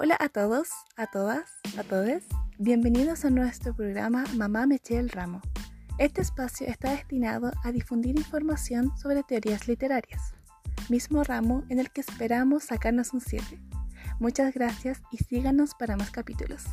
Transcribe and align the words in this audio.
Hola 0.00 0.16
a 0.20 0.28
todos, 0.28 0.68
a 0.96 1.08
todas, 1.08 1.58
a 1.76 1.82
todos. 1.82 2.22
Bienvenidos 2.56 3.24
a 3.24 3.30
nuestro 3.30 3.74
programa 3.74 4.22
Mamá 4.36 4.64
me 4.64 4.80
el 4.90 5.08
ramo. 5.08 5.40
Este 5.98 6.20
espacio 6.20 6.68
está 6.68 6.92
destinado 6.92 7.50
a 7.64 7.72
difundir 7.72 8.16
información 8.16 8.96
sobre 8.96 9.24
teorías 9.24 9.66
literarias, 9.66 10.34
mismo 10.88 11.24
ramo 11.24 11.64
en 11.68 11.80
el 11.80 11.90
que 11.90 12.02
esperamos 12.02 12.62
sacarnos 12.62 13.12
un 13.12 13.20
7. 13.20 13.58
Muchas 14.20 14.54
gracias 14.54 15.02
y 15.10 15.16
síganos 15.16 15.74
para 15.74 15.96
más 15.96 16.12
capítulos. 16.12 16.66